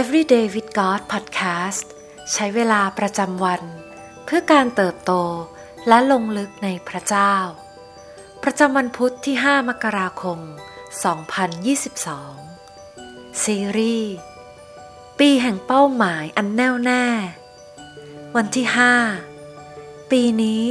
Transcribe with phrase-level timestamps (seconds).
[0.00, 1.86] Everyday with God Podcast
[2.32, 3.62] ใช้เวลาประจำวัน
[4.24, 5.12] เพื่อการเติบโต
[5.88, 7.34] และลงลึกในพระเจ้า
[8.42, 10.38] ประจำวันพุทธที่ 5 มกราคม
[12.46, 14.14] 2022 ซีรีส์
[15.18, 17.06] ปีแห่งเป้าหมายอันแน่วแน่
[18.36, 18.66] วันที่
[19.38, 20.64] 5 ปีนี้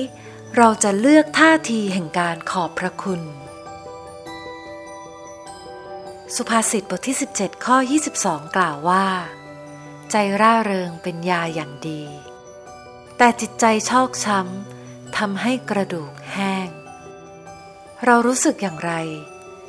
[0.58, 3.22] เราจะเลือกท่าทีแห่งการขอบพระคุณ
[6.36, 7.78] สุภาษิตบทที่ 17 ข้อ
[8.18, 9.06] 22 กล่าวว่า
[10.12, 12.04] ใจร่าเริงเป็นยาอย่างดี
[13.18, 16.68] แต่จิตใจชอกช้ำทำให้กระดูกแห้ง
[18.06, 18.94] เรารู้สึกอย่างไร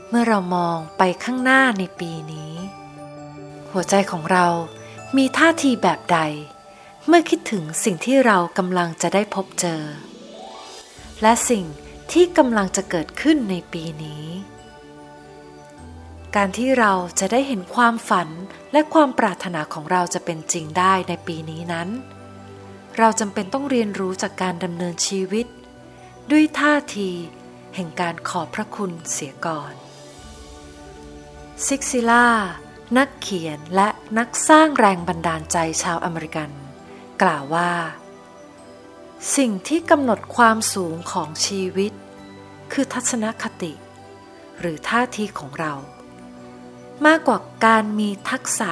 [0.09, 2.53] เมื่อเรามองไปข้างหน้าในปีนี้
[3.73, 4.47] หัวใจของเรา
[5.17, 6.19] มีท่าทีแบบใด
[7.07, 9.83] เมื่อคิดถึงสิ่งที่เรากำลังจะได้พบเจอ
[11.23, 11.65] และสิ่ง
[12.13, 14.25] ที่กำลังจะเกิดขึ้นในปีนี้
[16.37, 18.29] การที่เราจะได้เห็นความฝัน
[18.73, 21.89] และความปรารถนาของเราจะเป็นจริงได้ในปีนี้นั้น
[22.99, 25.47] เราจำเป็นต้องเรียนรู้จากการดำเนินชีวิต
[26.31, 27.11] ด้วยท่าที
[27.75, 29.73] แห่งการขอบพระคุณเสียก่อน
[31.67, 32.27] ซิกซิกล่าร์
[32.99, 33.89] นักเขียนและ
[34.19, 36.51] นักสร้างแรงบันดาลใจชาวอเมริกัน
[37.23, 37.73] กล่าวว่า
[39.37, 41.93] สิ่งที่กำหนดความสูงของชีวิต
[42.73, 43.73] คือทัศนคติ
[44.61, 45.75] หรือท่าทีของเรา
[47.07, 48.71] มากกว่าการมีทักษะ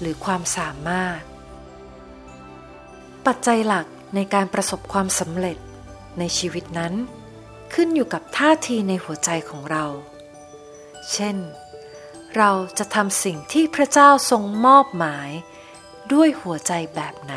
[0.00, 1.20] หรือความสามารถ
[3.26, 5.58] ปัจจัยหลักในการประสบความสำเร็จ
[6.18, 6.94] ในชีวิตนั้น
[7.72, 9.84] ขึ้นอยู่กับท่าทีในหัวใจของเรา
[11.12, 11.36] เช่น
[12.36, 15.30] เราจะทำสิ่งที่พระเจ้าทรงมอบหมาย
[16.12, 17.34] ด้วยหัวใจแบบไหน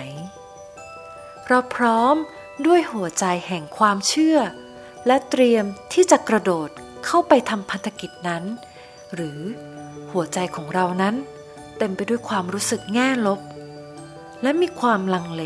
[1.48, 2.16] เราพร้อม
[2.68, 4.40] ด้วยหัวใจแห่งความเชื่อ
[5.08, 6.70] และเตรียมที่จะกระโดด
[7.06, 8.44] เข้าไปทำพันธกิจนั้น
[9.14, 9.42] หรือ
[10.14, 11.16] หัวใจของเรานั้น
[11.78, 13.40] เต็มไปด้วยความรู้สึกแง่ลบ
[14.42, 15.44] และมีความลังเล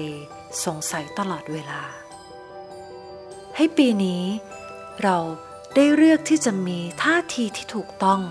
[0.65, 1.81] สงสัยตลอดเวลา
[3.55, 4.23] ให้ปีนี้
[5.03, 5.17] เรา
[5.75, 8.21] ได้เลือกที่จะมีท่าทีที่ถูกต้อง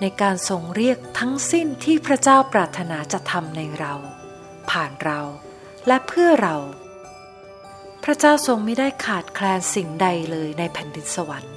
[0.00, 3.94] ในการทรงเรียกทั้งสิ้นที่พระเจ้าปรารถนาจะทำในเรา
[4.70, 5.20] ผ่านเรา
[5.86, 6.56] และเพื่อเรา
[8.04, 11.54] พระเจ้าทรงไม่ได้ขาดแคลนสิ่งใดเลยในแผ่นดินสวรรค์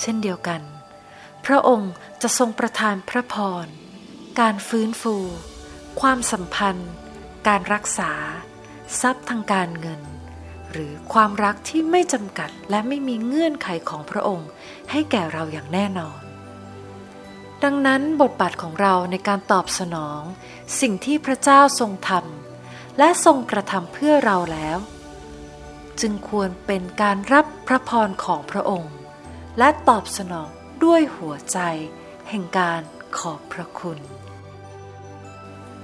[0.00, 0.60] เช่นเดียวกัน
[1.52, 1.92] พระองค์
[2.22, 3.66] จะทรงประทานพระพร
[4.40, 5.16] การฟื้นฟู
[6.00, 6.90] ความสัมพันธ์
[7.48, 8.12] การรักษา
[9.00, 10.02] ทรัพย์ทางการเงิน
[10.72, 14.48] หรือความรักที่ไม่จำกัดและไม่มีเงื่อนไขของพระองค์
[14.90, 16.20] ให้แก่เราอย่างแน่นอน
[17.62, 20.20] ดังนั้นบทบาทของเราในการตอบสนอง
[20.80, 24.78] สิ่งที่พระเจ้าทรงทำและทรงกระทำเพื่อเราแล้ว
[26.00, 28.94] จึงควรเป็นการรับพระพรของพระองค์
[29.58, 30.50] และตอบสนอง
[30.84, 31.58] ด้วยหัวใจ
[32.28, 32.82] แห่งการ
[33.18, 33.98] ขอบพระคุณ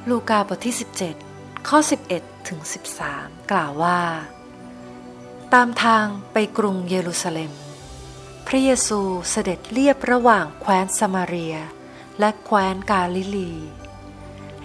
[0.08, 0.74] ลูกาบทที่
[1.20, 1.78] 17 ข้อ
[2.12, 2.60] 11 ถึง
[3.04, 4.00] 13 กล่าวว่า
[5.54, 7.52] ตามทางไปกรุงเยรูซาเล็ม
[8.46, 9.00] พระเยซู
[9.30, 11.56] เสด็จเลียบระหว่างแคว้นสมาเรีย
[12.18, 13.52] และแคว้นกาลิลี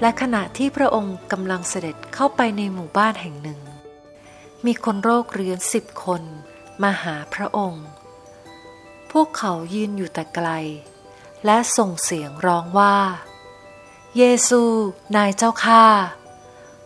[0.02, 3.60] และขณะที่พระองค์กำลังเสด็จเข้าไปในหมู่บ้านแห่งหนึ่ง
[4.66, 6.24] มีคนโรคเรื้อนสิบคน
[6.84, 7.86] มาหาพระองค์
[9.12, 10.50] พวกเขายืนอยู่แต่ไกล
[11.46, 12.98] และส่งเสียงร้องว่า
[14.18, 14.62] เยซู
[15.16, 15.86] นายเจ้าข้า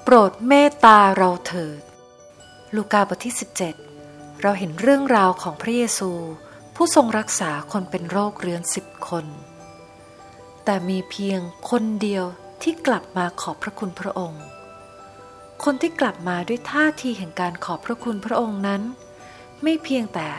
[0.04, 1.82] โปรดเมตตาเราเถิด
[2.76, 3.36] ลูกาบทที่
[3.88, 6.12] 17 เราเห็นเรื่องราวของพระเยซู
[6.76, 9.26] ผู้ทรงรักษาคนเป็นโรคเรื้อนสิบคน
[10.66, 11.40] แต่มีเพียง
[11.70, 12.26] คนเดียว
[12.62, 14.44] ที่กลับมาขอบพระคุณพระองค์
[15.64, 18.82] คนที่กลับมาด้วยท่าทีแห่งการขอบพระคุณพระองค์นั้น
[19.64, 20.30] ไม่เพียงแต่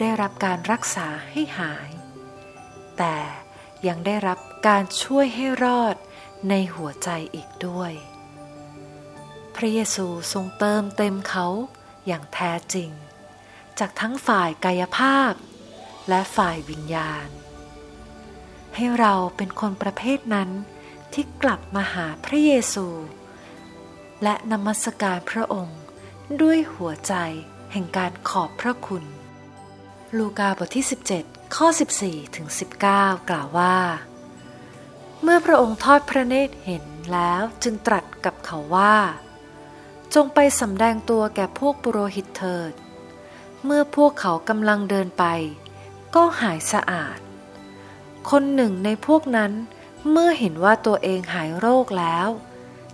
[0.00, 1.90] ได้รับการรักษาให้หาย
[2.98, 3.16] แต่
[3.86, 4.38] ยังได้รับ
[4.68, 5.96] การช่วยให้รอด
[6.48, 7.92] ในหัวใจอีกด้วย
[9.56, 11.46] พระเยซูทรงเติมเต็มเขา
[12.06, 12.90] อย่างแท้จริง
[13.78, 15.32] จากทั้งฝ่ายกายภาพ
[16.08, 17.28] และฝ่ายวิญญาณ
[18.74, 20.50] ให้เราเป็นคนประเภทนั้น
[21.12, 22.86] ที่กลับมาหาพระเยซู
[24.22, 25.80] และนมัสการพระองค์
[26.42, 27.14] ด้วยหัวใจ
[27.72, 29.04] แห่งการขอบพระคุณ
[30.18, 30.86] ลูกาบทที่
[31.18, 31.66] 17 ข้อ
[32.00, 32.46] 14ถึง
[32.88, 33.76] 19 กล่าวว่า
[35.22, 38.96] เมื่อพระองค์ทอดพระเนตรเห็นแล้วจึงตรัสกับเขาว่า
[40.14, 42.72] จงไปสำแดงตัวแก่พวกปุโรหิตเถิด
[43.64, 45.24] เมื่อพวกเขากำลังเดินไป
[46.14, 47.18] ก็หายสะอาด
[48.30, 49.52] คนหนึ่งในพวกนั้น
[50.10, 52.28] เมื่อเห็นว่าตัวเองหายโรคแล้ว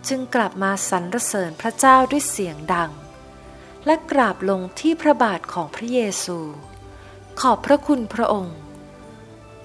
[0.09, 2.91] จึงกลับมาสรรเสริญพระเจ้าด้วยเสียงดัง
[3.87, 6.41] และกราบลงที่พระบาทของพระเยซู
[7.43, 8.59] ขอบพระคุณพระองค์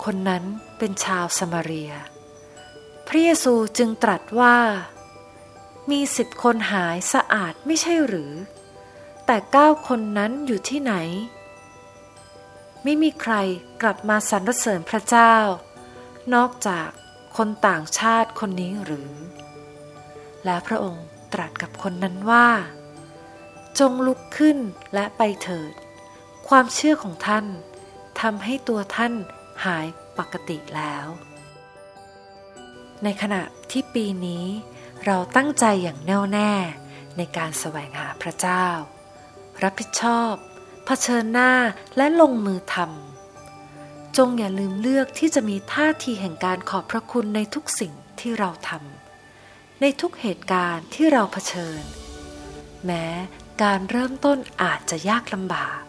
[0.04, 0.44] คนนั้น
[0.78, 1.94] เป็นชาวสมาเรีย
[3.08, 4.58] พระเยซูจึงตรัสว่า
[5.92, 8.32] มีสิบคนหายสะอาดไม่ใช่หรือ
[9.26, 10.94] แต่เก้าคนนั้นอยู่ที่ไหน
[12.84, 13.34] ไม่มีใคร
[13.82, 15.36] กลับมาสรรเสริญพระเจ้า
[16.34, 16.88] นอกจาก
[17.38, 19.12] คนต่างชาติคนนี้หรือ
[20.46, 22.50] และพระองค์ตรัสกับคนนั้นว่า
[23.80, 24.58] จงลุกขึ้น
[24.94, 25.74] และไปเถิด
[26.48, 27.46] ความเชื่อของท่าน
[28.22, 29.14] ทำให้ตัวท่าน
[29.66, 31.06] หายปกติแล้ว
[33.04, 34.46] ในขณะที่ปีนี้
[35.06, 36.52] เราตั้งใจอย่างแน่วแน่
[37.18, 38.66] ในการแสวงหาพระเจ้า
[39.64, 40.34] รับผิดชอบ
[40.86, 41.54] เผชิญหน้า
[41.98, 51.82] และลงมือทำจงอย่าลืมเลือกที่จะมีท่าทีแห่งการขอบพระคุณในทุกสิ่งที่เราทำในทุกเหตุการณ์ที่เราเผชิญ
[52.86, 53.06] แม้
[53.64, 55.82] การเริ่มต้นอาจจะยากลำบาก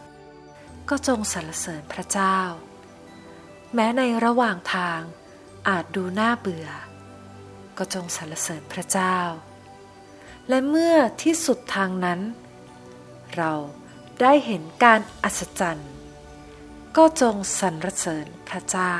[0.95, 2.39] ก็จงสรรเสริญพระเจ้า
[3.75, 5.01] แม้ในระหว่างทาง
[5.69, 6.69] อาจดูน่าเบื่อ
[7.79, 9.17] ก็จงสรรเสริญพระเจ้า
[10.49, 12.21] และเมื่อที่สุดทางนั้น
[13.37, 13.53] เรา
[14.21, 15.93] ได้เห็นการอัศจรรย์
[16.97, 18.95] ก็จงสรรเสริญพระเจ้า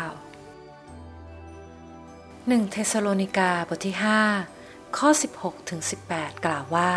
[1.15, 3.97] 1 เทสโลนิกาบทที่
[4.47, 5.09] 5 ข้อ
[5.39, 5.81] 16ถึง
[6.13, 6.93] 18 กล่าวว่า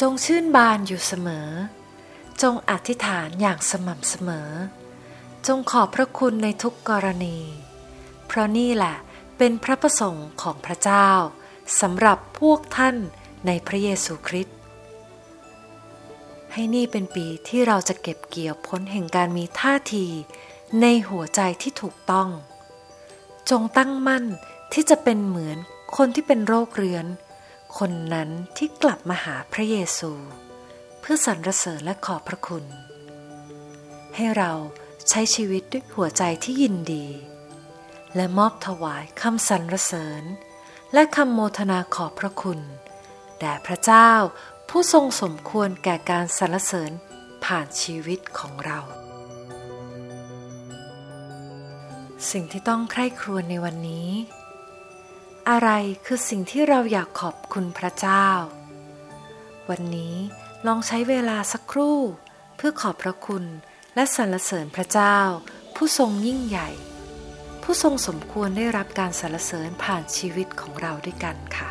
[0.00, 1.50] จงชื่นบานอยู่เสมอ
[2.42, 4.50] จงอธิษฐานอย่างสม่ำเสมอ
[5.46, 7.38] จงขอบพระคุณในทุกกรณี
[8.26, 8.96] เพราะนี่แหละ
[9.38, 11.08] เป็นพระประสงค์ของพระเจ้า
[11.80, 12.96] สำหรับพวกท่าน
[13.46, 14.56] ในพระเยซูคริสต์
[16.52, 20.06] ให้นี่เป็นปีที่เราจะเก็บเกี่ยวพ้นแห่งการมีท่าที
[20.80, 22.28] ในหัวใจที่ถูกต้อง
[23.50, 24.24] จงตั้งมั่น
[24.72, 25.58] ที่จะเป็นเหมือน
[25.96, 27.06] คนที่เป็นโรคเรื้อน
[27.78, 30.12] คนนั้นที่กลับมาหาพระเยซู
[31.10, 32.64] พื่อสรรเสริญและขอบพระคุณ
[34.14, 34.52] ให้เรา
[35.08, 37.06] ใช้ชีวิตด้วยหัวใจที่ยินดี
[38.16, 40.24] และมอบถวายคำสรรเสริญ
[40.92, 42.60] และคำโมทนาขอบพระคุณ
[43.38, 44.10] แด่พระเจ้า
[44.68, 46.92] ผู้ทรงสมควรแก่การสรรเสริญ
[47.44, 48.80] ผ่านชีวิตของเรา
[52.30, 54.10] สิ่งที่ต้องใคร่ครวญในวันนี้
[55.50, 55.70] อะไร
[56.04, 58.26] คือสิ่งที่เราอยากขอบคุณพระเจ้า
[59.70, 60.16] วันนี้
[60.66, 61.98] ลองใช้เวลาสักครู่
[62.56, 63.44] เพื่อขอบพระคุณ
[63.94, 65.18] และสรรเสริญพระเจ้า
[65.76, 66.68] ผู้ทรงยิ่งใหญ่
[67.62, 71.70] ผู้ทรงสมควรได้รับการสรรเสริญผ่านชีวิตของเราด้วยกันค่ะ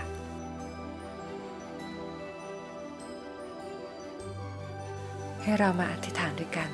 [5.42, 6.69] ให้เรามาอธิษฐานด้วยกัน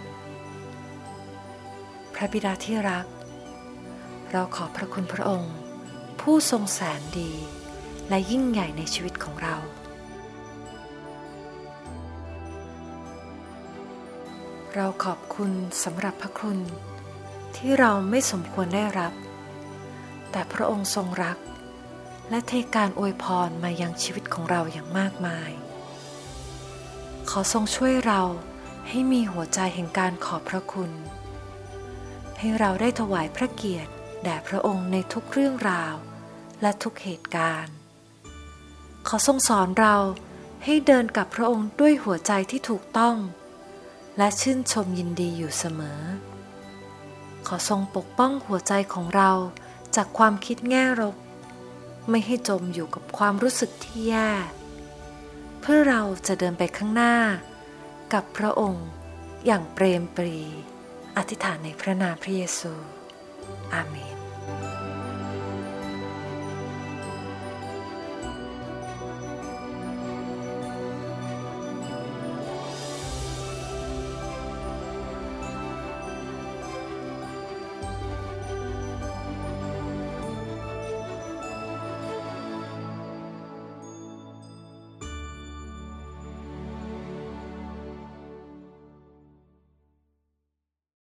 [2.14, 3.06] พระบิดาที่รัก
[4.32, 5.56] เราขอบพระคุณพระองค์
[6.22, 7.32] ผู้ทรงแสนดี
[8.10, 9.58] และยิ่งใหญ่ในชีวิตของเรา
[14.76, 15.52] เราขอบคุณ
[15.84, 16.60] สำหรับพระคุณ
[17.56, 19.14] ที่เราไม่สมควรได้รับ
[20.32, 21.38] แต่พระองค์ทรงรัก
[22.30, 25.52] และเทการอวยพรมายังชีวิตของเราอย่างมากมาย
[27.30, 28.22] ขอทรงช่วยเรา
[28.90, 30.92] ให้มีหัวใจแห่งการขอบพระคุณ
[32.40, 33.92] ให้เราได้ถวายพระเกียรติ
[34.24, 35.96] แด่พระองค์ในทุกเรื่องราว
[36.62, 37.76] และทุกเหตุการณ์
[39.08, 39.96] ขอทรงสอนเรา
[40.64, 43.18] ให้เดินกับพระองค์ด้วยหัวใจที่ถูกต้อง
[44.18, 46.02] และชื่นชมยินดีอยู่เสมอ
[47.48, 49.32] ขอทรงปกป้องหัวใจของเรา
[49.96, 51.16] จากความคิดแง่ลบ
[52.10, 54.32] ไม่ให้จมอยู่กับความรู้สึกที่แย่
[55.62, 57.16] เพื่อเราจะเดินไปข้างหน้า
[58.14, 58.88] กับพระองค์
[59.46, 60.38] อย่างเปรมปรี
[61.18, 62.74] อธิษฐานในพระนามพระเยซู
[63.74, 64.13] อาเมน